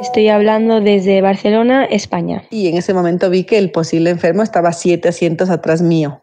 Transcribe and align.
Estoy 0.00 0.28
hablando 0.28 0.80
desde 0.80 1.20
Barcelona, 1.20 1.84
España. 1.84 2.44
Y 2.50 2.68
en 2.68 2.76
ese 2.78 2.94
momento 2.94 3.28
vi 3.28 3.44
que 3.44 3.58
el 3.58 3.70
posible 3.70 4.08
enfermo 4.08 4.42
estaba 4.42 4.72
siete 4.72 5.08
asientos 5.08 5.50
atrás 5.50 5.82
mío. 5.82 6.22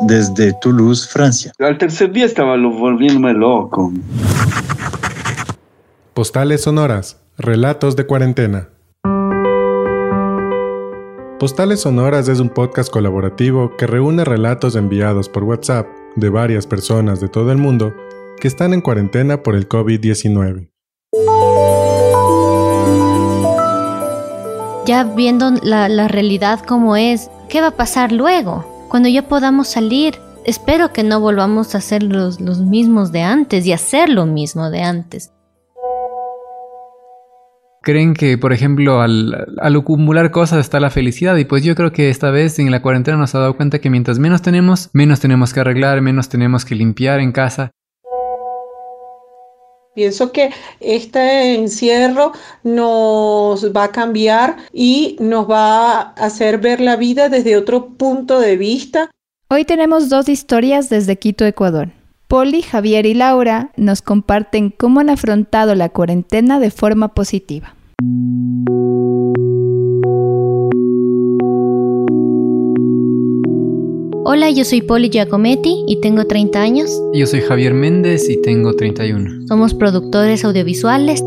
Desde 0.00 0.52
Toulouse, 0.60 1.08
Francia. 1.08 1.52
Al 1.60 1.78
tercer 1.78 2.10
día 2.10 2.24
estaba 2.24 2.56
volviéndome 2.56 3.32
loco. 3.32 3.92
Postales 6.14 6.62
sonoras, 6.62 7.20
relatos 7.38 7.94
de 7.94 8.06
cuarentena. 8.06 8.70
Postales 11.38 11.80
Sonoras 11.80 12.28
es 12.28 12.40
un 12.40 12.48
podcast 12.48 12.90
colaborativo 12.90 13.76
que 13.76 13.86
reúne 13.86 14.24
relatos 14.24 14.76
enviados 14.76 15.28
por 15.28 15.44
WhatsApp 15.44 15.86
de 16.16 16.30
varias 16.30 16.66
personas 16.66 17.20
de 17.20 17.28
todo 17.28 17.52
el 17.52 17.58
mundo 17.58 17.92
que 18.40 18.48
están 18.48 18.72
en 18.72 18.80
cuarentena 18.80 19.42
por 19.42 19.54
el 19.54 19.68
COVID-19. 19.68 20.70
Ya 24.86 25.04
viendo 25.04 25.50
la, 25.62 25.88
la 25.88 26.08
realidad 26.08 26.60
como 26.60 26.96
es, 26.96 27.30
¿qué 27.48 27.60
va 27.60 27.68
a 27.68 27.76
pasar 27.76 28.12
luego? 28.12 28.64
Cuando 28.88 29.08
ya 29.08 29.28
podamos 29.28 29.68
salir, 29.68 30.18
espero 30.44 30.92
que 30.92 31.02
no 31.02 31.20
volvamos 31.20 31.74
a 31.74 31.80
ser 31.80 32.02
los, 32.02 32.40
los 32.40 32.60
mismos 32.60 33.10
de 33.10 33.22
antes 33.22 33.66
y 33.66 33.72
hacer 33.72 34.08
lo 34.08 34.26
mismo 34.26 34.70
de 34.70 34.82
antes 34.82 35.30
creen 37.84 38.14
que, 38.14 38.36
por 38.36 38.52
ejemplo, 38.52 39.00
al, 39.00 39.46
al, 39.60 39.76
acumular 39.76 40.32
cosas 40.32 40.58
está 40.58 40.80
la 40.80 40.90
felicidad. 40.90 41.36
Y 41.36 41.44
pues 41.44 41.62
yo 41.62 41.76
creo 41.76 41.92
que 41.92 42.08
esta 42.08 42.30
vez 42.30 42.58
en 42.58 42.70
la 42.70 42.82
cuarentena 42.82 43.16
nos 43.16 43.34
ha 43.34 43.38
dado 43.38 43.56
cuenta 43.56 43.78
que 43.78 43.90
mientras 43.90 44.18
menos 44.18 44.42
tenemos, 44.42 44.90
menos 44.92 45.20
tenemos 45.20 45.52
que 45.52 45.60
arreglar, 45.60 46.00
menos 46.00 46.28
tenemos 46.28 46.64
que 46.64 46.74
limpiar 46.74 47.20
en 47.20 47.30
casa. 47.30 47.70
Pienso 49.94 50.32
que 50.32 50.50
este 50.80 51.54
encierro 51.54 52.32
nos 52.64 53.72
va 53.72 53.84
a 53.84 53.92
cambiar 53.92 54.56
y 54.72 55.16
nos 55.20 55.48
va 55.48 56.00
a 56.00 56.00
hacer 56.16 56.58
ver 56.58 56.80
la 56.80 56.96
vida 56.96 57.28
desde 57.28 57.56
otro 57.56 57.90
punto 57.90 58.40
de 58.40 58.56
vista. 58.56 59.08
Hoy 59.48 59.64
tenemos 59.64 60.08
dos 60.08 60.28
historias 60.28 60.88
desde 60.88 61.16
Quito, 61.16 61.44
Ecuador. 61.44 61.90
Poli, 62.26 62.62
Javier 62.62 63.06
y 63.06 63.14
Laura 63.14 63.70
nos 63.76 64.02
comparten 64.02 64.70
cómo 64.70 64.98
han 64.98 65.10
afrontado 65.10 65.76
la 65.76 65.90
cuarentena 65.90 66.58
de 66.58 66.72
forma 66.72 67.14
positiva. 67.14 67.76
Hola, 74.36 74.50
yo 74.50 74.64
soy 74.64 74.82
Poli 74.82 75.10
Giacometti 75.10 75.84
y 75.86 76.00
tengo 76.00 76.26
30 76.26 76.60
años. 76.60 76.90
Yo 77.12 77.24
soy 77.24 77.40
Javier 77.40 77.72
Méndez 77.72 78.28
y 78.28 78.42
tengo 78.42 78.74
31. 78.74 79.46
Somos 79.46 79.74
productores 79.74 80.44
audiovisuales. 80.44 81.22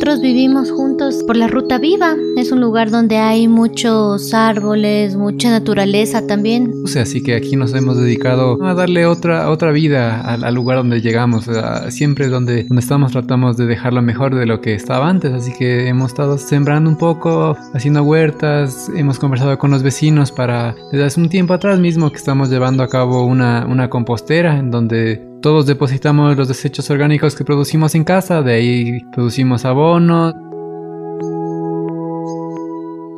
Nosotros 0.00 0.22
vivimos 0.22 0.70
juntos 0.70 1.22
por 1.26 1.36
la 1.36 1.46
Ruta 1.46 1.76
Viva. 1.76 2.16
Es 2.38 2.52
un 2.52 2.62
lugar 2.62 2.90
donde 2.90 3.18
hay 3.18 3.48
muchos 3.48 4.32
árboles, 4.32 5.14
mucha 5.14 5.50
naturaleza 5.50 6.26
también. 6.26 6.72
O 6.82 6.88
sea, 6.88 7.02
así 7.02 7.22
que 7.22 7.34
aquí 7.34 7.54
nos 7.54 7.74
hemos 7.74 7.98
dedicado 7.98 8.64
a 8.64 8.72
darle 8.72 9.04
otra, 9.04 9.50
otra 9.50 9.72
vida 9.72 10.22
al, 10.22 10.54
lugar 10.54 10.78
donde 10.78 11.02
llegamos. 11.02 11.50
siempre 11.90 12.28
donde, 12.28 12.64
donde 12.64 12.80
estamos 12.80 13.12
tratamos 13.12 13.58
de 13.58 13.66
dejarlo 13.66 14.00
mejor 14.00 14.34
de 14.34 14.46
lo 14.46 14.62
que 14.62 14.74
estaba 14.74 15.06
antes. 15.06 15.34
Así 15.34 15.52
que 15.52 15.88
hemos 15.88 16.12
estado 16.12 16.38
sembrando 16.38 16.88
un 16.88 16.96
poco, 16.96 17.54
haciendo 17.74 18.02
huertas. 18.02 18.90
Hemos 18.96 19.18
conversado 19.18 19.58
con 19.58 19.70
los 19.70 19.82
vecinos 19.82 20.32
para, 20.32 20.76
desde 20.92 21.04
hace 21.04 21.20
un 21.20 21.28
tiempo 21.28 21.52
atrás 21.52 21.78
mismo, 21.78 22.08
que 22.08 22.16
estamos 22.16 22.48
llevando 22.48 22.82
a 22.82 22.88
cabo 22.88 23.26
una, 23.26 23.66
una 23.66 23.90
compostera 23.90 24.58
en 24.58 24.70
donde 24.70 25.29
todos 25.42 25.66
depositamos 25.66 26.36
los 26.36 26.48
desechos 26.48 26.90
orgánicos 26.90 27.34
que 27.34 27.44
producimos 27.44 27.94
en 27.94 28.04
casa, 28.04 28.42
de 28.42 28.54
ahí 28.54 29.00
producimos 29.12 29.64
abono. 29.64 30.34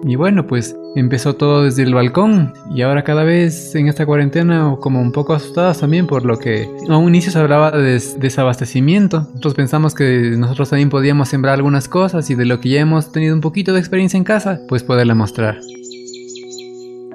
Y 0.04 0.16
bueno, 0.16 0.46
pues 0.46 0.76
empezó 0.96 1.34
todo 1.34 1.62
desde 1.62 1.84
el 1.84 1.94
balcón 1.94 2.52
y 2.74 2.82
ahora 2.82 3.04
cada 3.04 3.22
vez 3.22 3.74
en 3.76 3.88
esta 3.88 4.04
cuarentena 4.04 4.76
como 4.80 5.00
un 5.00 5.12
poco 5.12 5.32
asustadas 5.32 5.78
también 5.78 6.06
por 6.06 6.24
lo 6.24 6.38
que 6.38 6.68
a 6.88 6.96
un 6.96 7.08
inicio 7.08 7.30
se 7.30 7.38
hablaba 7.38 7.70
de 7.70 8.02
desabastecimiento. 8.18 9.20
Nosotros 9.20 9.54
pensamos 9.54 9.94
que 9.94 10.34
nosotros 10.36 10.70
también 10.70 10.90
podíamos 10.90 11.28
sembrar 11.28 11.54
algunas 11.54 11.88
cosas 11.88 12.28
y 12.30 12.34
de 12.34 12.46
lo 12.46 12.60
que 12.60 12.70
ya 12.70 12.80
hemos 12.80 13.12
tenido 13.12 13.34
un 13.34 13.40
poquito 13.40 13.72
de 13.72 13.78
experiencia 13.78 14.18
en 14.18 14.24
casa, 14.24 14.60
pues 14.68 14.82
poderle 14.82 15.14
mostrar. 15.14 15.60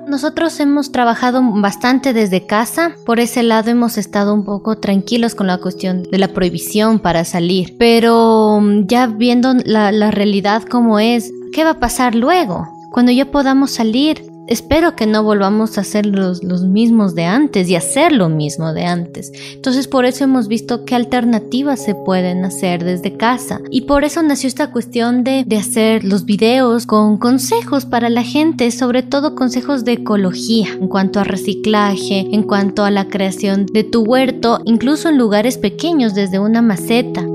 Nosotros 0.08 0.58
hemos 0.62 0.94
trabajado 0.94 1.42
bastante 1.44 2.14
desde 2.14 2.46
casa, 2.46 2.96
por 3.06 3.20
ese 3.20 3.44
lado 3.44 3.72
hemos 3.72 3.98
estado 3.98 4.34
un 4.34 4.46
poco 4.46 4.78
tranquilos 4.78 5.36
con 5.36 5.48
la 5.48 5.58
cuestión 5.58 6.04
de 6.04 6.18
la 6.18 6.30
prohibición 6.30 7.00
para 7.00 7.26
salir, 7.26 7.76
pero 7.78 8.62
mm, 8.62 8.88
ya 8.88 9.08
viendo 9.08 9.54
la, 9.66 9.92
la 9.92 10.10
realidad 10.12 10.64
como 10.64 10.98
es, 10.98 11.34
¿qué 11.52 11.66
va 11.66 11.72
a 11.72 11.80
pasar 11.82 12.16
luego? 12.16 12.70
Cuando 12.90 13.12
ya 13.12 13.32
podamos 13.32 13.72
salir, 13.72 14.24
espero 14.48 14.96
que 14.96 15.06
no 15.06 15.24
volvamos 15.24 15.78
a 15.78 15.84
ser 15.84 16.06
los, 16.06 16.44
los, 16.44 16.64
mismos 16.64 17.16
de 17.16 17.26
antes 17.26 17.70
y 17.70 17.76
hacer 17.76 18.12
lo 18.12 18.30
mismo 18.30 18.74
de 18.74 18.86
antes. 18.86 19.32
Entonces 19.54 19.88
por 19.88 20.06
eso 20.06 20.24
hemos 20.24 20.48
visto 20.48 20.86
qué 20.86 20.96
alternativas 20.96 21.84
se 21.84 21.96
pueden 21.96 22.44
hacer 22.46 22.84
desde 22.84 23.16
casa. 23.16 23.60
Y 23.70 23.82
por 23.82 24.04
eso 24.04 24.22
nació 24.24 24.48
esta 24.48 24.72
cuestión 24.72 25.24
de, 25.24 25.44
de 25.46 25.58
hacer 25.58 26.04
los 26.04 26.26
videos 26.26 26.86
con 26.86 27.18
consejos 27.18 27.86
para 27.86 28.10
la 28.10 28.24
gente, 28.24 28.72
sobre 28.72 29.04
todo 29.04 29.36
consejos 29.36 29.86
de 29.86 29.94
ecología, 29.94 30.68
en 30.80 30.88
cuanto 30.88 31.20
a 31.20 31.24
reciclaje, 31.24 32.28
en 32.32 32.44
cuanto 32.44 32.84
a 32.84 32.92
la 32.92 33.08
creación 33.08 33.66
de 33.66 33.84
tu 33.84 34.04
huerto, 34.04 34.62
incluso 34.66 35.10
en 35.10 35.18
lugares 35.18 35.58
pequeños, 35.58 36.14
desde 36.16 36.40
una 36.40 36.62
maceta. 36.62 37.26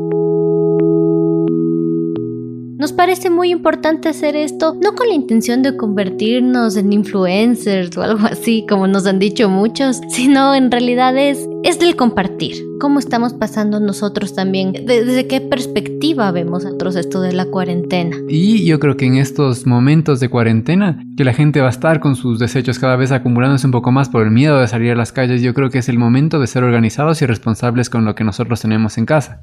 Nos 2.82 2.92
parece 2.92 3.30
muy 3.30 3.52
importante 3.52 4.08
hacer 4.08 4.34
esto, 4.34 4.76
no 4.82 4.96
con 4.96 5.06
la 5.06 5.14
intención 5.14 5.62
de 5.62 5.76
convertirnos 5.76 6.76
en 6.76 6.92
influencers 6.92 7.96
o 7.96 8.02
algo 8.02 8.26
así, 8.26 8.66
como 8.68 8.88
nos 8.88 9.06
han 9.06 9.20
dicho 9.20 9.48
muchos, 9.48 10.00
sino 10.08 10.52
en 10.52 10.68
realidad 10.68 11.16
es, 11.16 11.48
es 11.62 11.78
del 11.78 11.94
compartir. 11.94 12.56
¿Cómo 12.80 12.98
estamos 12.98 13.34
pasando 13.34 13.78
nosotros 13.78 14.34
también? 14.34 14.72
¿Desde 14.72 15.28
qué 15.28 15.40
perspectiva 15.40 16.32
vemos 16.32 16.64
nosotros 16.64 16.96
esto 16.96 17.20
de 17.20 17.32
la 17.32 17.44
cuarentena? 17.44 18.16
Y 18.28 18.64
yo 18.64 18.80
creo 18.80 18.96
que 18.96 19.06
en 19.06 19.14
estos 19.14 19.64
momentos 19.64 20.18
de 20.18 20.28
cuarentena, 20.28 21.04
que 21.16 21.22
la 21.22 21.34
gente 21.34 21.60
va 21.60 21.68
a 21.68 21.70
estar 21.70 22.00
con 22.00 22.16
sus 22.16 22.40
desechos 22.40 22.80
cada 22.80 22.96
vez 22.96 23.12
acumulándose 23.12 23.64
un 23.64 23.72
poco 23.72 23.92
más 23.92 24.08
por 24.08 24.24
el 24.24 24.32
miedo 24.32 24.58
de 24.58 24.66
salir 24.66 24.90
a 24.90 24.96
las 24.96 25.12
calles, 25.12 25.40
yo 25.40 25.54
creo 25.54 25.70
que 25.70 25.78
es 25.78 25.88
el 25.88 25.98
momento 26.00 26.40
de 26.40 26.48
ser 26.48 26.64
organizados 26.64 27.22
y 27.22 27.26
responsables 27.26 27.88
con 27.88 28.04
lo 28.04 28.16
que 28.16 28.24
nosotros 28.24 28.60
tenemos 28.60 28.98
en 28.98 29.06
casa 29.06 29.40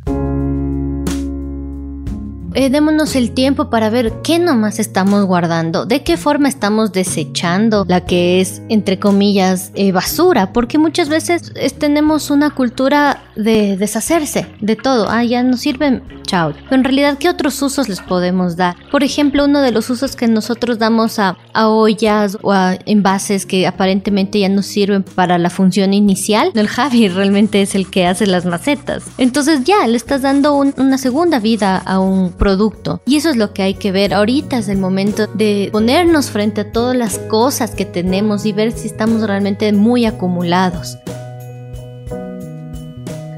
eh, 2.54 2.70
démonos 2.70 3.16
el 3.16 3.32
tiempo 3.32 3.70
para 3.70 3.90
ver 3.90 4.22
qué 4.24 4.40
nomás 4.40 4.80
estamos 4.80 5.26
guardando, 5.26 5.86
de 5.86 6.04
qué 6.04 6.18
forma 6.18 6.50
estamos 6.50 6.92
desechando 6.92 7.86
la 7.88 8.06
que 8.06 8.42
es, 8.42 8.62
entre 8.70 9.00
comillas, 9.00 9.72
eh, 9.76 9.92
basura, 9.92 10.52
porque 10.54 10.78
muchas 10.78 11.10
veces 11.10 11.54
tenemos 11.78 12.32
una 12.32 12.50
cultura 12.50 13.24
de 13.44 13.78
deshacerse 13.78 14.48
de 14.60 14.76
todo. 14.76 15.10
Ah, 15.10 15.24
ya 15.24 15.44
no 15.44 15.58
sirven, 15.58 16.04
chao. 16.24 16.54
Pero 16.54 16.76
en 16.76 16.84
realidad, 16.84 17.18
¿qué 17.18 17.30
otros 17.30 17.62
usos 17.62 17.90
les 17.90 18.02
podemos 18.02 18.56
dar? 18.56 18.76
Por 18.92 19.04
ejemplo, 19.04 19.46
uno 19.46 19.62
de 19.62 19.72
los 19.72 19.90
usos 19.90 20.16
que 20.16 20.28
nosotros 20.28 20.78
damos 20.80 21.20
a, 21.20 21.38
a 21.54 21.70
ollas 21.70 22.38
o 22.42 22.52
a 22.52 22.78
envases 22.86 23.46
que 23.46 23.68
aparentemente 23.68 24.40
ya 24.40 24.50
no 24.50 24.62
sirven 24.62 25.04
para 25.04 25.38
la 25.38 25.50
función 25.50 25.94
inicial, 25.94 26.52
el 26.56 26.68
Javi 26.68 27.08
realmente 27.08 27.62
es 27.62 27.76
el 27.76 27.90
que 27.90 28.06
hace 28.06 28.28
las 28.28 28.46
macetas. 28.46 29.04
Entonces 29.18 29.64
ya 29.64 29.88
le 29.88 29.98
estás 29.98 30.22
dando 30.22 30.54
una 30.56 30.98
segunda 30.98 31.40
vida 31.40 31.78
a 31.78 32.00
un 32.00 32.32
producto. 32.32 33.02
Y 33.06 33.18
eso 33.18 33.30
es 33.30 33.38
lo 33.38 33.54
que 33.54 33.64
hay 33.64 33.74
que 33.76 33.92
ver. 33.92 34.14
Ahorita 34.14 34.58
es 34.58 34.68
el 34.68 34.78
momento 34.78 35.28
de 35.28 35.70
ponernos 35.72 36.30
frente 36.30 36.62
a 36.62 36.72
todas 36.72 36.96
las 36.96 37.18
cosas 37.20 37.72
que 37.72 37.86
tenemos 37.86 38.46
y 38.46 38.54
ver 38.54 38.72
si 38.72 38.88
estamos 38.88 39.22
realmente 39.22 39.72
muy 39.72 40.06
acumulados. 40.06 40.98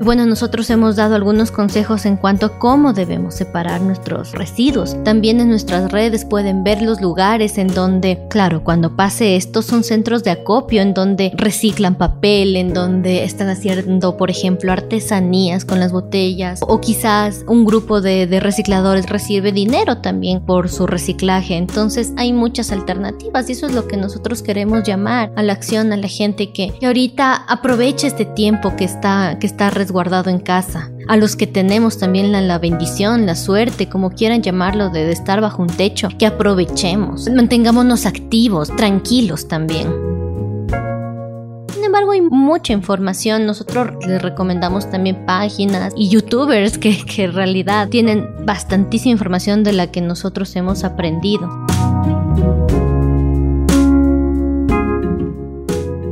Bueno, 0.04 0.26
nosotros 0.26 0.68
hemos 0.72 0.96
dado 0.96 1.14
algunos 1.14 1.52
consejos 1.52 2.08
en 2.08 2.18
cuanto 2.18 2.48
a 2.48 2.58
cómo 2.58 2.92
debemos 2.92 3.36
separar 3.36 3.82
nuestros 3.82 4.32
residuos. 4.32 4.98
También 5.04 5.40
en 5.40 5.50
nuestras 5.50 5.92
redes 5.92 6.26
pueden 6.26 6.64
ver 6.64 6.82
los 6.82 7.00
lugares 7.02 7.60
en 7.60 7.68
donde, 7.68 8.20
claro, 8.28 8.64
cuando 8.64 8.96
pase 8.96 9.36
esto 9.36 9.62
son 9.62 9.84
centros 9.84 10.24
de 10.24 10.32
acopio 10.32 10.82
en 10.82 10.96
donde 10.96 11.32
reciclan 11.36 12.00
papel, 12.00 12.56
en 12.56 12.74
donde 12.74 13.24
están 13.24 13.50
haciendo, 13.50 14.18
por 14.18 14.32
ejemplo, 14.32 14.72
artesanías 14.72 15.66
con 15.66 15.80
las 15.80 15.92
botellas 15.92 16.62
o 16.68 16.82
quizás 16.82 17.46
un 17.48 17.64
grupo 17.64 18.02
de, 18.02 18.26
de 18.26 18.40
recicladores 18.40 19.08
recibe 19.08 19.52
dinero 19.52 20.00
también 20.00 20.44
por 20.44 20.70
su 20.70 20.88
reciclaje. 20.88 21.58
Entonces 21.58 22.12
hay 22.18 22.34
muchas 22.34 22.72
alternativas 22.72 23.48
y 23.50 23.52
eso 23.52 23.68
es 23.68 23.76
lo 23.76 23.88
que 23.88 23.98
nosotros 23.98 24.42
queremos 24.42 24.82
llamar 24.82 25.32
a 25.36 25.44
la 25.44 25.54
acción 25.54 25.94
a 25.94 25.98
la 25.98 26.08
gente 26.08 26.52
que, 26.52 26.74
ahorita 26.82 27.36
aproveche 27.36 28.08
este 28.08 28.26
tiempo 28.26 28.76
que 28.76 28.86
está, 28.86 29.38
que 29.40 29.46
está 29.46 29.70
guardado 29.92 30.30
en 30.30 30.40
casa, 30.40 30.92
a 31.08 31.18
los 31.18 31.36
que 31.36 31.48
tenemos 31.48 31.98
también 31.98 32.32
la, 32.32 32.60
bendición, 32.60 33.26
la 33.26 33.36
suerte, 33.36 33.90
como 33.90 34.12
quieran 34.12 34.42
llamarlo, 34.42 34.90
de, 34.90 35.12
estar 35.12 35.42
bajo 35.42 35.62
un 35.62 35.70
techo, 35.70 36.10
que 36.18 36.26
aprovechemos, 36.26 37.30
mantengámonos 37.30 38.06
activos, 38.06 38.76
tranquilos 38.76 39.48
también 39.48 40.12
embargo 41.92 42.14
hay 42.14 42.22
mucha 42.22 42.72
información. 42.72 43.46
Nosotros 43.46 43.90
les 44.08 44.22
recomendamos 44.22 44.90
también 44.90 45.26
páginas 45.26 45.94
y 45.98 46.08
youtubers 46.08 46.78
que, 46.78 46.98
que 47.06 47.26
en 47.26 47.34
realidad 47.34 47.90
tienen 47.90 48.30
bastantísima 48.46 49.12
información 49.12 49.64
de 49.66 49.74
la 49.74 49.88
que 49.88 50.00
nosotros 50.00 50.56
hemos 50.56 50.86
aprendido. 50.86 51.50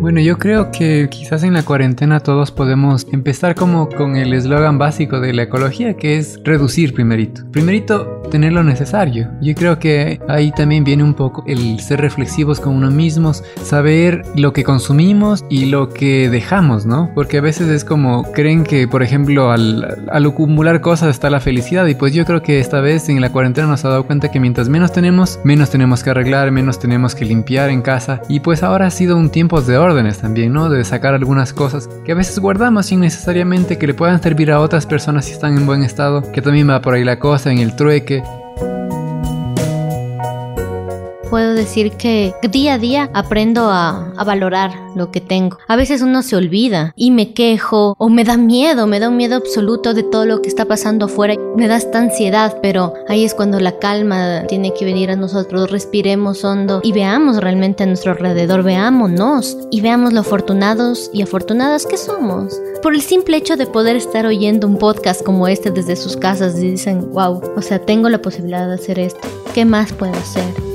Bueno, 0.02 0.22
yo 0.22 0.38
creo 0.38 0.72
que 0.72 1.10
quizás 1.12 1.44
en 1.44 1.54
la 1.54 1.64
cuarentena 1.64 2.22
todos 2.22 2.52
podemos 2.52 3.06
empezar 3.12 3.54
como 3.54 3.90
con 3.90 4.16
el 4.16 4.32
eslogan 4.32 4.78
básico 4.78 5.20
de 5.20 5.34
la 5.34 5.44
ecología, 5.44 5.98
que 5.98 6.18
es 6.18 6.40
reducir 6.46 6.94
primerito. 6.94 7.44
Primerito, 7.52 8.22
tener 8.32 8.54
lo 8.54 8.64
necesario. 8.64 9.30
Yo 9.42 9.54
creo 9.56 9.78
que 9.78 10.22
ahí 10.30 10.54
también 10.54 10.86
viene 10.86 11.04
un 11.04 11.14
poco 11.14 11.44
el 11.48 11.82
ser 11.82 12.00
reflexivos 12.00 12.62
con 12.62 12.76
uno 12.76 12.90
mismos, 12.92 13.44
saber 13.62 14.24
lo 14.36 14.54
que 14.54 14.64
consumimos 14.64 15.44
y 15.50 15.66
lo 15.66 15.90
que 15.90 16.30
dejamos, 16.30 16.86
¿no? 16.86 17.12
Porque 17.14 17.40
a 17.40 17.42
veces 17.42 17.68
es 17.68 17.84
como 17.84 18.24
creen 18.32 18.64
que, 18.64 18.88
por 18.88 19.04
ejemplo, 19.04 19.52
al, 19.52 20.08
al 20.10 20.26
acumular 20.26 20.80
cosas 20.80 21.10
está 21.10 21.30
la 21.30 21.42
felicidad 21.42 21.86
y 21.88 21.96
pues 21.96 22.14
yo 22.14 22.26
creo 22.26 22.42
que 22.42 22.60
esta 22.60 22.80
vez 22.80 23.10
en 23.10 23.20
la 23.20 23.34
cuarentena 23.34 23.68
nos 23.68 23.84
ha 23.84 23.90
dado 23.90 24.06
cuenta 24.06 24.32
que 24.32 24.40
mientras 24.40 24.70
menos 24.70 24.94
tenemos, 24.94 25.42
menos 25.44 25.70
tenemos 25.70 26.04
que 26.04 26.12
arreglar, 26.12 26.52
menos 26.52 26.80
tenemos 26.80 27.16
que 27.16 27.26
limpiar 27.26 27.70
en 27.70 27.82
casa 27.82 28.22
y 28.30 28.40
pues 28.40 28.64
ahora 28.64 28.88
ha 28.88 28.92
sido 28.92 29.18
un 29.18 29.30
tiempo 29.30 29.62
de 29.62 29.78
orden 29.78 29.89
también, 30.20 30.54
¿no? 30.54 30.70
De 30.70 30.84
sacar 30.84 31.14
algunas 31.14 31.52
cosas 31.52 31.90
que 32.06 32.12
a 32.12 32.16
veces 32.16 32.38
guardamos 32.40 32.86
sin 32.86 33.00
necesariamente 33.00 33.78
que 33.78 33.88
le 33.88 33.94
puedan 33.94 34.22
servir 34.22 34.52
a 34.52 34.60
otras 34.60 34.86
personas 34.86 35.26
si 35.26 35.34
están 35.34 35.58
en 35.58 35.66
buen 35.66 35.84
estado, 35.84 36.32
que 36.32 36.42
también 36.42 36.70
va 36.70 36.82
por 36.82 36.94
ahí 36.94 37.04
la 37.04 37.18
cosa, 37.18 37.52
en 37.52 37.58
el 37.58 37.76
trueque, 37.76 38.24
puedo 41.30 41.54
decir 41.54 41.92
que 41.92 42.34
día 42.50 42.74
a 42.74 42.78
día 42.78 43.10
aprendo 43.14 43.70
a, 43.70 44.14
valorar 44.26 44.72
lo 44.96 45.12
que 45.12 45.22
tengo. 45.22 45.58
A 45.68 45.76
veces 45.76 46.02
uno 46.02 46.22
se 46.22 46.36
olvida 46.36 46.94
y 46.96 47.10
me 47.10 47.34
quejo 47.34 47.96
o 47.98 48.10
me 48.10 48.24
da 48.24 48.38
miedo, 48.38 48.86
me 48.86 49.00
da 49.00 49.10
un 49.10 49.18
miedo 49.18 49.36
absoluto 49.36 49.94
de 49.94 50.04
todo 50.04 50.26
lo 50.26 50.42
que 50.42 50.50
está 50.50 50.66
pasando 50.66 51.06
afuera. 51.06 51.36
Me 51.56 51.68
da 51.68 51.78
esta 51.78 52.00
ansiedad, 52.00 52.60
pero 52.62 52.94
ahí 53.08 53.24
es 53.24 53.34
cuando 53.34 53.60
la 53.60 53.80
calma 53.80 54.44
tiene 54.48 54.74
que 54.74 54.86
venir 54.86 55.10
a 55.10 55.16
nosotros. 55.16 55.72
Respiremos 55.72 56.44
hondo 56.44 56.82
y 56.84 56.92
veamos 56.92 57.38
realmente 57.38 57.84
a 57.84 57.88
nuestro 57.88 58.12
alrededor, 58.12 58.62
veámonos 58.62 59.58
y 59.72 59.82
veamos 59.82 60.14
lo 60.14 60.20
afortunados 60.20 61.10
y 61.14 61.22
afortunadas 61.22 61.86
que 61.86 61.98
somos. 61.98 62.60
Por 62.84 62.94
el 62.94 63.02
simple 63.02 63.38
hecho 63.38 63.58
de 63.58 63.66
poder 63.66 63.96
estar 63.96 64.26
oyendo 64.26 64.68
un 64.68 64.78
podcast 64.78 65.24
como 65.24 65.48
este 65.48 65.72
desde 65.72 65.96
sus 65.96 66.18
casas 66.18 66.58
y 66.60 66.72
dicen, 66.72 67.12
wow, 67.14 67.42
o 67.56 67.62
sea, 67.62 67.80
tengo 67.80 68.10
la 68.10 68.22
posibilidad 68.22 68.68
de 68.68 68.76
hacer 68.76 69.00
esto. 69.00 69.28
¿Qué 69.54 69.66
más 69.66 69.92
puedo 69.92 70.14
hacer? 70.14 70.69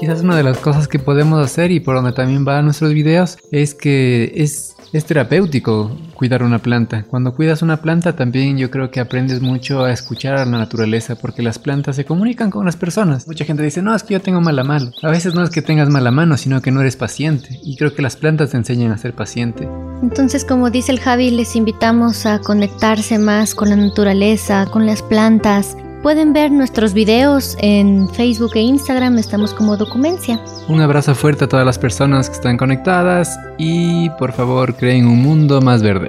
Quizás 0.00 0.20
una 0.20 0.36
de 0.36 0.44
las 0.44 0.58
cosas 0.58 0.86
que 0.86 1.00
podemos 1.00 1.44
hacer 1.44 1.72
y 1.72 1.80
por 1.80 1.96
donde 1.96 2.12
también 2.12 2.44
van 2.44 2.64
nuestros 2.64 2.92
videos 2.92 3.36
es 3.50 3.74
que 3.74 4.32
es, 4.36 4.76
es 4.92 5.04
terapéutico 5.04 5.90
cuidar 6.14 6.44
una 6.44 6.60
planta. 6.60 7.04
Cuando 7.08 7.34
cuidas 7.34 7.62
una 7.62 7.82
planta 7.82 8.14
también 8.14 8.58
yo 8.58 8.70
creo 8.70 8.92
que 8.92 9.00
aprendes 9.00 9.40
mucho 9.40 9.84
a 9.84 9.92
escuchar 9.92 10.36
a 10.36 10.44
la 10.44 10.58
naturaleza 10.58 11.16
porque 11.16 11.42
las 11.42 11.58
plantas 11.58 11.96
se 11.96 12.04
comunican 12.04 12.50
con 12.50 12.64
las 12.64 12.76
personas. 12.76 13.26
Mucha 13.26 13.44
gente 13.44 13.64
dice, 13.64 13.82
no, 13.82 13.92
es 13.92 14.04
que 14.04 14.14
yo 14.14 14.20
tengo 14.20 14.40
mala 14.40 14.62
mano. 14.62 14.92
A 15.02 15.10
veces 15.10 15.34
no 15.34 15.42
es 15.42 15.50
que 15.50 15.62
tengas 15.62 15.88
mala 15.88 16.12
mano, 16.12 16.36
sino 16.36 16.62
que 16.62 16.70
no 16.70 16.80
eres 16.80 16.94
paciente. 16.94 17.58
Y 17.64 17.76
creo 17.76 17.92
que 17.92 18.02
las 18.02 18.14
plantas 18.14 18.50
te 18.50 18.56
enseñan 18.56 18.92
a 18.92 18.98
ser 18.98 19.14
paciente. 19.14 19.68
Entonces, 20.00 20.44
como 20.44 20.70
dice 20.70 20.92
el 20.92 21.00
Javi, 21.00 21.30
les 21.32 21.56
invitamos 21.56 22.24
a 22.24 22.38
conectarse 22.38 23.18
más 23.18 23.56
con 23.56 23.70
la 23.70 23.76
naturaleza, 23.76 24.66
con 24.66 24.86
las 24.86 25.02
plantas 25.02 25.76
Pueden 26.02 26.32
ver 26.32 26.52
nuestros 26.52 26.94
videos 26.94 27.56
en 27.60 28.08
Facebook 28.10 28.52
e 28.54 28.60
Instagram, 28.60 29.18
estamos 29.18 29.52
como 29.52 29.76
Documencia. 29.76 30.40
Un 30.68 30.80
abrazo 30.80 31.12
fuerte 31.16 31.46
a 31.46 31.48
todas 31.48 31.66
las 31.66 31.76
personas 31.76 32.30
que 32.30 32.36
están 32.36 32.56
conectadas 32.56 33.36
y 33.58 34.08
por 34.10 34.32
favor 34.32 34.76
creen 34.76 35.08
un 35.08 35.20
mundo 35.20 35.60
más 35.60 35.82
verde. 35.82 36.08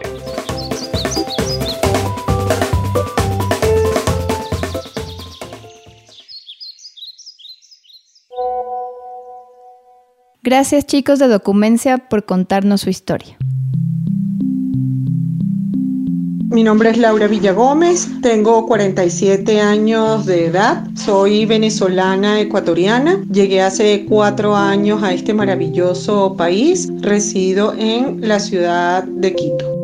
Gracias 10.44 10.86
chicos 10.86 11.18
de 11.18 11.28
Documencia 11.28 11.98
por 11.98 12.26
contarnos 12.26 12.82
su 12.82 12.92
historia. 12.92 13.38
Mi 16.52 16.64
nombre 16.64 16.90
es 16.90 16.98
Laura 16.98 17.28
Villagómez, 17.28 18.08
tengo 18.24 18.66
47 18.66 19.62
años 19.62 20.26
de 20.26 20.48
edad, 20.48 20.84
soy 20.96 21.46
venezolana 21.46 22.42
ecuatoriana, 22.42 23.24
llegué 23.32 23.62
hace 23.62 24.06
cuatro 24.10 24.56
años 24.56 25.04
a 25.04 25.14
este 25.14 25.36
maravilloso 25.36 26.36
país, 26.36 26.90
resido 27.02 27.76
en 27.78 28.28
la 28.28 28.40
ciudad 28.40 29.04
de 29.04 29.36
Quito. 29.36 29.80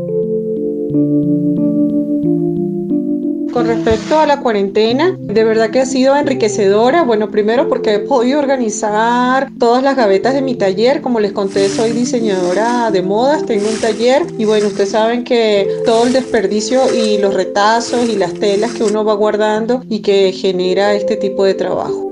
Con 3.56 3.68
respecto 3.68 4.20
a 4.20 4.26
la 4.26 4.42
cuarentena, 4.42 5.16
de 5.18 5.46
verdad 5.46 5.70
que 5.70 5.80
ha 5.80 5.86
sido 5.86 6.14
enriquecedora. 6.14 7.04
Bueno, 7.04 7.32
primero 7.32 7.70
porque 7.70 7.94
he 7.94 8.00
podido 8.00 8.38
organizar 8.38 9.50
todas 9.58 9.82
las 9.82 9.96
gavetas 9.96 10.34
de 10.34 10.42
mi 10.42 10.56
taller. 10.56 11.00
Como 11.00 11.22
les 11.22 11.32
conté, 11.32 11.70
soy 11.70 11.92
diseñadora 11.92 12.92
de 12.92 13.02
modas, 13.02 13.46
tengo 13.46 13.70
un 13.70 13.80
taller 13.80 14.24
y 14.38 14.44
bueno, 14.44 14.68
ustedes 14.68 14.90
saben 14.90 15.24
que 15.24 15.70
todo 15.86 16.06
el 16.06 16.12
desperdicio 16.12 16.94
y 16.94 17.18
los 17.18 17.34
retazos 17.34 18.10
y 18.10 18.18
las 18.18 18.34
telas 18.34 18.74
que 18.74 18.84
uno 18.84 19.06
va 19.06 19.14
guardando 19.14 19.86
y 19.88 20.00
que 20.02 20.34
genera 20.34 20.94
este 20.94 21.16
tipo 21.16 21.46
de 21.46 21.54
trabajo. 21.54 22.05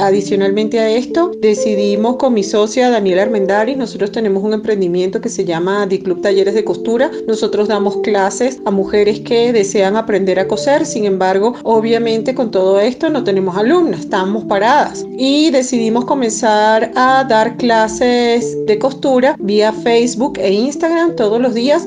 Adicionalmente 0.00 0.80
a 0.80 0.88
esto, 0.88 1.30
decidimos 1.40 2.16
con 2.16 2.32
mi 2.32 2.42
socia 2.42 2.88
Daniela 2.88 3.20
Armendari, 3.20 3.76
nosotros 3.76 4.10
tenemos 4.10 4.42
un 4.42 4.54
emprendimiento 4.54 5.20
que 5.20 5.28
se 5.28 5.44
llama 5.44 5.86
The 5.86 6.00
Club 6.00 6.22
Talleres 6.22 6.54
de 6.54 6.64
Costura. 6.64 7.10
Nosotros 7.28 7.68
damos 7.68 7.98
clases 7.98 8.62
a 8.64 8.70
mujeres 8.70 9.20
que 9.20 9.52
desean 9.52 9.96
aprender 9.96 10.38
a 10.38 10.48
coser, 10.48 10.86
sin 10.86 11.04
embargo, 11.04 11.54
obviamente 11.64 12.34
con 12.34 12.50
todo 12.50 12.80
esto 12.80 13.10
no 13.10 13.24
tenemos 13.24 13.58
alumnas, 13.58 14.00
estamos 14.00 14.44
paradas. 14.44 15.04
Y 15.18 15.50
decidimos 15.50 16.06
comenzar 16.06 16.92
a 16.96 17.22
dar 17.24 17.58
clases 17.58 18.56
de 18.64 18.78
costura 18.78 19.36
vía 19.38 19.70
Facebook 19.70 20.38
e 20.38 20.50
Instagram 20.50 21.14
todos 21.14 21.38
los 21.42 21.52
días 21.52 21.86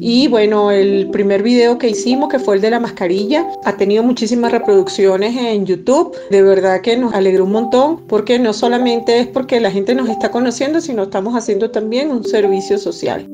y 0.00 0.28
bueno, 0.28 0.70
el 0.70 1.10
primer 1.10 1.42
video 1.42 1.78
que 1.78 1.88
hicimos, 1.88 2.28
que 2.28 2.38
fue 2.38 2.56
el 2.56 2.60
de 2.60 2.70
la 2.70 2.78
mascarilla, 2.78 3.46
ha 3.64 3.76
tenido 3.76 4.02
muchísimas 4.02 4.52
reproducciones 4.52 5.36
en 5.36 5.66
YouTube. 5.66 6.16
De 6.30 6.42
verdad 6.42 6.80
que 6.82 6.96
nos 6.96 7.14
alegró 7.14 7.44
un 7.44 7.52
montón, 7.52 8.06
porque 8.06 8.38
no 8.38 8.52
solamente 8.52 9.18
es 9.18 9.26
porque 9.26 9.60
la 9.60 9.70
gente 9.70 9.94
nos 9.94 10.08
está 10.08 10.30
conociendo, 10.30 10.80
sino 10.80 11.04
estamos 11.04 11.34
haciendo 11.34 11.70
también 11.70 12.10
un 12.10 12.24
servicio 12.24 12.78
social. 12.78 13.26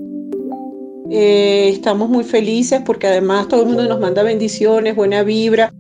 Eh, 1.11 1.68
estamos 1.68 2.09
muy 2.09 2.25
felices 2.25 2.80
porque 2.85 3.06
además 3.09 3.49
todo 3.49 3.62
el 3.62 3.68
mundo 3.68 3.87
nos 3.87 4.00
manda 4.00 4.23
bendiciones, 4.23 4.97
buena 4.97 5.23
vibra. 5.23 5.73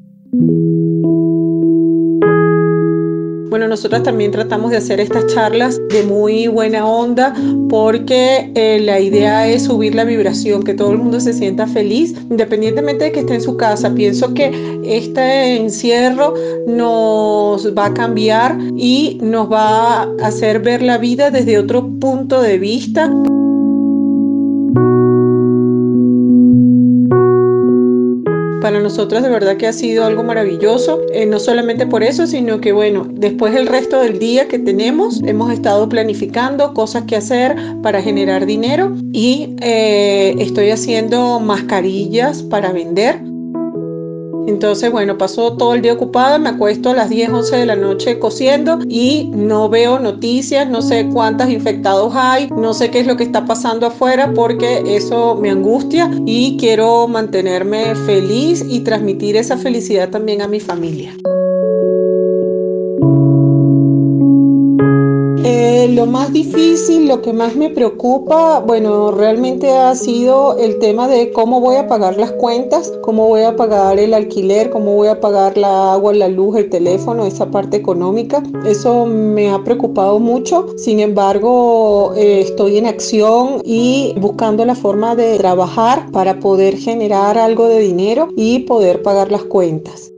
Bueno, 3.54 3.68
nosotras 3.68 4.02
también 4.02 4.32
tratamos 4.32 4.72
de 4.72 4.78
hacer 4.78 4.98
estas 4.98 5.32
charlas 5.32 5.80
de 5.88 6.02
muy 6.02 6.48
buena 6.48 6.84
onda 6.88 7.32
porque 7.70 8.50
eh, 8.56 8.80
la 8.80 8.98
idea 8.98 9.46
es 9.46 9.62
subir 9.62 9.94
la 9.94 10.02
vibración, 10.02 10.64
que 10.64 10.74
todo 10.74 10.90
el 10.90 10.98
mundo 10.98 11.20
se 11.20 11.32
sienta 11.32 11.68
feliz, 11.68 12.16
independientemente 12.30 13.04
de 13.04 13.12
que 13.12 13.20
esté 13.20 13.34
en 13.34 13.42
su 13.42 13.56
casa. 13.56 13.94
Pienso 13.94 14.34
que 14.34 14.50
este 14.84 15.54
encierro 15.54 16.34
nos 16.66 17.72
va 17.78 17.86
a 17.86 17.94
cambiar 17.94 18.58
y 18.76 19.20
nos 19.22 19.48
va 19.48 20.02
a 20.02 20.12
hacer 20.24 20.58
ver 20.58 20.82
la 20.82 20.98
vida 20.98 21.30
desde 21.30 21.56
otro 21.56 21.88
punto 22.00 22.42
de 22.42 22.58
vista. 22.58 23.08
Para 28.64 28.80
nosotros 28.80 29.22
de 29.22 29.28
verdad 29.28 29.58
que 29.58 29.66
ha 29.66 29.74
sido 29.74 30.06
algo 30.06 30.22
maravilloso, 30.22 31.02
eh, 31.12 31.26
no 31.26 31.38
solamente 31.38 31.86
por 31.86 32.02
eso, 32.02 32.26
sino 32.26 32.62
que 32.62 32.72
bueno, 32.72 33.06
después 33.10 33.54
el 33.54 33.66
resto 33.66 34.00
del 34.00 34.18
día 34.18 34.48
que 34.48 34.58
tenemos, 34.58 35.22
hemos 35.26 35.52
estado 35.52 35.86
planificando 35.86 36.72
cosas 36.72 37.02
que 37.02 37.14
hacer 37.14 37.54
para 37.82 38.00
generar 38.00 38.46
dinero 38.46 38.96
y 39.12 39.54
eh, 39.60 40.34
estoy 40.38 40.70
haciendo 40.70 41.40
mascarillas 41.40 42.42
para 42.42 42.72
vender 42.72 43.33
entonces, 44.46 44.90
bueno, 44.92 45.18
pasó 45.18 45.54
todo 45.54 45.74
el 45.74 45.82
día 45.82 45.92
ocupada, 45.92 46.38
me 46.38 46.50
acuesto 46.50 46.90
a 46.90 46.94
las 46.94 47.10
10, 47.10 47.30
11 47.30 47.56
de 47.56 47.66
la 47.66 47.76
noche 47.76 48.18
cosiendo 48.18 48.78
y 48.88 49.30
no 49.34 49.68
veo 49.68 49.98
noticias, 49.98 50.68
no 50.68 50.82
sé 50.82 51.08
cuántos 51.12 51.48
infectados 51.48 52.12
hay, 52.14 52.48
no 52.50 52.74
sé 52.74 52.90
qué 52.90 53.00
es 53.00 53.06
lo 53.06 53.16
que 53.16 53.24
está 53.24 53.44
pasando 53.46 53.86
afuera 53.86 54.32
porque 54.34 54.82
eso 54.96 55.36
me 55.36 55.50
angustia 55.50 56.10
y 56.26 56.56
quiero 56.58 57.08
mantenerme 57.08 57.94
feliz 58.06 58.64
y 58.68 58.80
transmitir 58.80 59.36
esa 59.36 59.56
felicidad 59.56 60.10
también 60.10 60.42
a 60.42 60.48
mi 60.48 60.60
familia. 60.60 61.14
Eh, 65.46 65.88
lo 65.90 66.06
más 66.06 66.32
difícil, 66.32 67.06
lo 67.06 67.20
que 67.20 67.34
más 67.34 67.54
me 67.54 67.68
preocupa, 67.68 68.60
bueno, 68.60 69.10
realmente 69.10 69.70
ha 69.70 69.94
sido 69.94 70.56
el 70.56 70.78
tema 70.78 71.06
de 71.06 71.32
cómo 71.32 71.60
voy 71.60 71.76
a 71.76 71.86
pagar 71.86 72.16
las 72.16 72.32
cuentas, 72.32 72.90
cómo 73.02 73.28
voy 73.28 73.42
a 73.42 73.54
pagar 73.54 73.98
el 73.98 74.14
alquiler, 74.14 74.70
cómo 74.70 74.94
voy 74.94 75.08
a 75.08 75.20
pagar 75.20 75.58
la 75.58 75.92
agua, 75.92 76.14
la 76.14 76.28
luz, 76.28 76.56
el 76.56 76.70
teléfono, 76.70 77.26
esa 77.26 77.50
parte 77.50 77.76
económica. 77.76 78.42
Eso 78.64 79.04
me 79.04 79.50
ha 79.50 79.62
preocupado 79.62 80.18
mucho. 80.18 80.66
Sin 80.78 80.98
embargo, 80.98 82.14
eh, 82.16 82.40
estoy 82.40 82.78
en 82.78 82.86
acción 82.86 83.60
y 83.66 84.14
buscando 84.18 84.64
la 84.64 84.74
forma 84.74 85.14
de 85.14 85.36
trabajar 85.36 86.10
para 86.10 86.40
poder 86.40 86.78
generar 86.78 87.36
algo 87.36 87.68
de 87.68 87.80
dinero 87.80 88.28
y 88.34 88.60
poder 88.60 89.02
pagar 89.02 89.30
las 89.30 89.44
cuentas. 89.44 90.13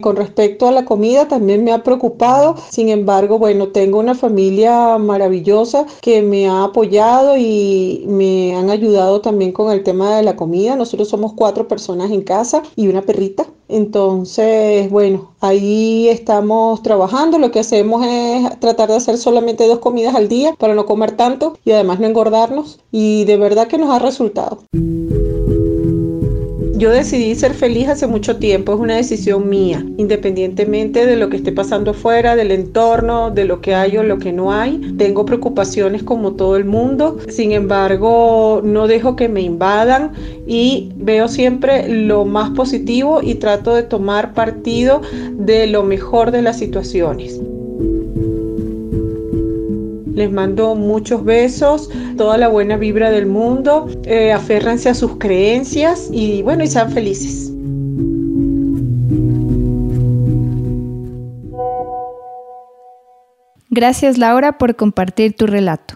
Con 0.00 0.14
respecto 0.14 0.68
a 0.68 0.72
la 0.72 0.84
comida 0.84 1.26
también 1.26 1.64
me 1.64 1.72
ha 1.72 1.82
preocupado, 1.82 2.54
sin 2.70 2.88
embargo, 2.88 3.38
bueno, 3.38 3.68
tengo 3.68 3.98
una 3.98 4.14
familia 4.14 4.96
maravillosa 4.98 5.86
que 6.00 6.22
me 6.22 6.48
ha 6.48 6.64
apoyado 6.64 7.36
y 7.36 8.04
me 8.06 8.54
han 8.54 8.70
ayudado 8.70 9.20
también 9.20 9.50
con 9.50 9.72
el 9.72 9.82
tema 9.82 10.16
de 10.16 10.22
la 10.22 10.36
comida. 10.36 10.76
Nosotros 10.76 11.08
somos 11.08 11.32
cuatro 11.32 11.66
personas 11.66 12.12
en 12.12 12.22
casa 12.22 12.62
y 12.76 12.86
una 12.86 13.02
perrita. 13.02 13.46
Entonces, 13.68 14.88
bueno, 14.90 15.32
ahí 15.40 16.08
estamos 16.08 16.82
trabajando. 16.82 17.38
Lo 17.38 17.50
que 17.50 17.60
hacemos 17.60 18.06
es 18.06 18.60
tratar 18.60 18.88
de 18.88 18.96
hacer 18.96 19.18
solamente 19.18 19.66
dos 19.66 19.80
comidas 19.80 20.14
al 20.14 20.28
día 20.28 20.54
para 20.58 20.74
no 20.74 20.86
comer 20.86 21.16
tanto 21.16 21.58
y 21.64 21.72
además 21.72 22.00
no 22.00 22.06
engordarnos. 22.06 22.78
Y 22.92 23.24
de 23.24 23.36
verdad 23.36 23.66
que 23.66 23.78
nos 23.78 23.90
ha 23.90 23.98
resultado. 23.98 24.60
Yo 26.78 26.92
decidí 26.92 27.34
ser 27.34 27.54
feliz 27.54 27.88
hace 27.88 28.06
mucho 28.06 28.36
tiempo, 28.36 28.72
es 28.72 28.78
una 28.78 28.94
decisión 28.94 29.48
mía, 29.48 29.84
independientemente 29.96 31.06
de 31.06 31.16
lo 31.16 31.28
que 31.28 31.38
esté 31.38 31.50
pasando 31.50 31.90
afuera, 31.90 32.36
del 32.36 32.52
entorno, 32.52 33.32
de 33.32 33.46
lo 33.46 33.60
que 33.60 33.74
hay 33.74 33.96
o 33.96 34.04
lo 34.04 34.20
que 34.20 34.32
no 34.32 34.52
hay. 34.52 34.94
Tengo 34.96 35.24
preocupaciones 35.24 36.04
como 36.04 36.34
todo 36.34 36.56
el 36.56 36.64
mundo, 36.64 37.18
sin 37.28 37.50
embargo 37.50 38.60
no 38.62 38.86
dejo 38.86 39.16
que 39.16 39.28
me 39.28 39.40
invadan 39.40 40.12
y 40.46 40.92
veo 40.94 41.26
siempre 41.26 41.88
lo 41.88 42.24
más 42.24 42.50
positivo 42.50 43.22
y 43.24 43.34
trato 43.34 43.74
de 43.74 43.82
tomar 43.82 44.32
partido 44.32 45.02
de 45.32 45.66
lo 45.66 45.82
mejor 45.82 46.30
de 46.30 46.42
las 46.42 46.60
situaciones. 46.60 47.40
Les 50.18 50.32
mando 50.32 50.74
muchos 50.74 51.24
besos, 51.24 51.88
toda 52.16 52.36
la 52.38 52.48
buena 52.48 52.76
vibra 52.76 53.12
del 53.12 53.26
mundo. 53.26 53.86
Eh, 54.02 54.32
aférrense 54.32 54.88
a 54.88 54.94
sus 54.94 55.16
creencias 55.16 56.08
y 56.12 56.42
bueno, 56.42 56.64
y 56.64 56.66
sean 56.66 56.90
felices. 56.90 57.52
Gracias 63.70 64.18
Laura 64.18 64.58
por 64.58 64.74
compartir 64.74 65.36
tu 65.36 65.46
relato. 65.46 65.94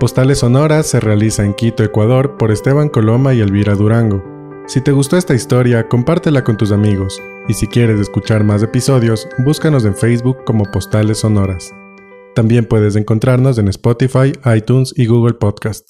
Postales 0.00 0.40
Sonoras 0.40 0.88
se 0.88 0.98
realiza 0.98 1.44
en 1.44 1.54
Quito, 1.54 1.84
Ecuador, 1.84 2.38
por 2.38 2.50
Esteban 2.50 2.88
Coloma 2.88 3.34
y 3.34 3.40
Elvira 3.40 3.76
Durango. 3.76 4.29
Si 4.70 4.80
te 4.80 4.92
gustó 4.92 5.16
esta 5.16 5.34
historia, 5.34 5.88
compártela 5.88 6.44
con 6.44 6.56
tus 6.56 6.70
amigos. 6.70 7.20
Y 7.48 7.54
si 7.54 7.66
quieres 7.66 7.98
escuchar 7.98 8.44
más 8.44 8.62
episodios, 8.62 9.26
búscanos 9.38 9.84
en 9.84 9.96
Facebook 9.96 10.44
como 10.44 10.64
Postales 10.64 11.18
Sonoras. 11.18 11.74
También 12.36 12.66
puedes 12.66 12.94
encontrarnos 12.94 13.58
en 13.58 13.66
Spotify, 13.66 14.32
iTunes 14.44 14.94
y 14.96 15.06
Google 15.06 15.34
Podcast. 15.34 15.89